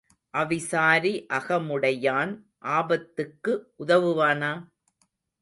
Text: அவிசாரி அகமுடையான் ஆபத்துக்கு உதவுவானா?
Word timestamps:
அவிசாரி 0.33 1.11
அகமுடையான் 1.37 2.33
ஆபத்துக்கு 2.71 3.53
உதவுவானா? 3.79 4.51